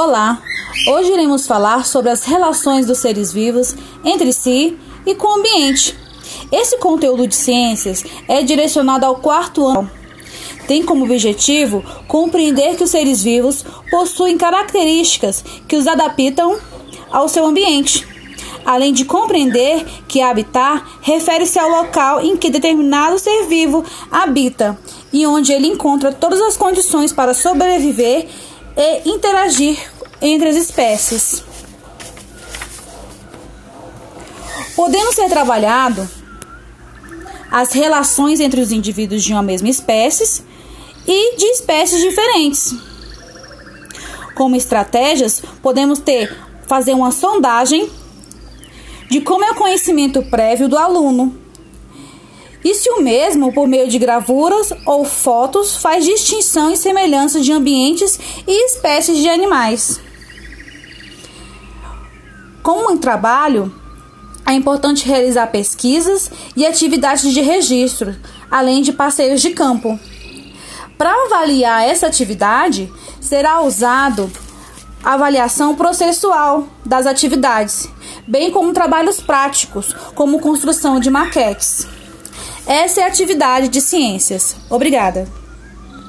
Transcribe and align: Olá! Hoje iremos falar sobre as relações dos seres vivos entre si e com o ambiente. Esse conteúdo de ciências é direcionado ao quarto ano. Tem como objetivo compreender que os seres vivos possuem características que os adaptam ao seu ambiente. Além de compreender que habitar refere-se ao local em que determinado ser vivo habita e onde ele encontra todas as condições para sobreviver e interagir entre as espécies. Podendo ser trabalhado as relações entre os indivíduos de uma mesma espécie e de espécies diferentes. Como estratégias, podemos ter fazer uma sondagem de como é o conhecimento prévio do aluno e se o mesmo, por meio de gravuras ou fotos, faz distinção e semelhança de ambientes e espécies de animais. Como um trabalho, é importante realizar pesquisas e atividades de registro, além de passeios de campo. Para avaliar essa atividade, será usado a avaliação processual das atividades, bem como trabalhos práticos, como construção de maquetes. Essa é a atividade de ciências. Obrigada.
Olá! 0.00 0.40
Hoje 0.86 1.12
iremos 1.12 1.44
falar 1.44 1.84
sobre 1.84 2.08
as 2.08 2.22
relações 2.22 2.86
dos 2.86 2.98
seres 2.98 3.32
vivos 3.32 3.74
entre 4.04 4.32
si 4.32 4.78
e 5.04 5.12
com 5.12 5.26
o 5.26 5.40
ambiente. 5.40 5.98
Esse 6.52 6.78
conteúdo 6.78 7.26
de 7.26 7.34
ciências 7.34 8.04
é 8.28 8.40
direcionado 8.44 9.04
ao 9.04 9.16
quarto 9.16 9.66
ano. 9.66 9.90
Tem 10.68 10.84
como 10.84 11.02
objetivo 11.02 11.82
compreender 12.06 12.76
que 12.76 12.84
os 12.84 12.92
seres 12.92 13.24
vivos 13.24 13.64
possuem 13.90 14.38
características 14.38 15.44
que 15.66 15.74
os 15.74 15.88
adaptam 15.88 16.56
ao 17.10 17.28
seu 17.28 17.44
ambiente. 17.44 18.06
Além 18.64 18.92
de 18.92 19.04
compreender 19.04 19.84
que 20.06 20.22
habitar 20.22 21.00
refere-se 21.00 21.58
ao 21.58 21.68
local 21.68 22.20
em 22.20 22.36
que 22.36 22.50
determinado 22.50 23.18
ser 23.18 23.46
vivo 23.46 23.84
habita 24.12 24.78
e 25.12 25.26
onde 25.26 25.52
ele 25.52 25.66
encontra 25.66 26.12
todas 26.12 26.40
as 26.40 26.56
condições 26.56 27.12
para 27.12 27.34
sobreviver 27.34 28.28
e 28.78 29.10
interagir 29.10 29.76
entre 30.22 30.48
as 30.48 30.56
espécies. 30.56 31.42
Podendo 34.76 35.12
ser 35.12 35.28
trabalhado 35.28 36.08
as 37.50 37.72
relações 37.72 38.38
entre 38.38 38.60
os 38.60 38.70
indivíduos 38.70 39.24
de 39.24 39.32
uma 39.32 39.42
mesma 39.42 39.68
espécie 39.68 40.44
e 41.04 41.36
de 41.36 41.44
espécies 41.46 42.00
diferentes. 42.00 42.72
Como 44.36 44.54
estratégias, 44.54 45.42
podemos 45.60 45.98
ter 45.98 46.32
fazer 46.68 46.92
uma 46.94 47.10
sondagem 47.10 47.90
de 49.10 49.20
como 49.20 49.42
é 49.42 49.50
o 49.50 49.56
conhecimento 49.56 50.22
prévio 50.22 50.68
do 50.68 50.78
aluno 50.78 51.47
e 52.64 52.74
se 52.74 52.90
o 52.90 53.00
mesmo, 53.00 53.52
por 53.52 53.68
meio 53.68 53.88
de 53.88 53.98
gravuras 53.98 54.72
ou 54.84 55.04
fotos, 55.04 55.76
faz 55.76 56.04
distinção 56.04 56.72
e 56.72 56.76
semelhança 56.76 57.40
de 57.40 57.52
ambientes 57.52 58.18
e 58.46 58.66
espécies 58.66 59.18
de 59.18 59.28
animais. 59.28 60.00
Como 62.62 62.90
um 62.92 62.98
trabalho, 62.98 63.72
é 64.46 64.52
importante 64.52 65.06
realizar 65.06 65.46
pesquisas 65.48 66.30
e 66.56 66.66
atividades 66.66 67.32
de 67.32 67.40
registro, 67.40 68.16
além 68.50 68.82
de 68.82 68.92
passeios 68.92 69.40
de 69.40 69.50
campo. 69.50 69.98
Para 70.96 71.12
avaliar 71.26 71.86
essa 71.86 72.06
atividade, 72.06 72.92
será 73.20 73.60
usado 73.60 74.30
a 75.04 75.14
avaliação 75.14 75.76
processual 75.76 76.66
das 76.84 77.06
atividades, 77.06 77.88
bem 78.26 78.50
como 78.50 78.72
trabalhos 78.72 79.20
práticos, 79.20 79.94
como 80.14 80.40
construção 80.40 80.98
de 80.98 81.08
maquetes. 81.08 81.86
Essa 82.68 83.00
é 83.00 83.04
a 83.04 83.06
atividade 83.06 83.68
de 83.68 83.80
ciências. 83.80 84.54
Obrigada. 84.68 85.26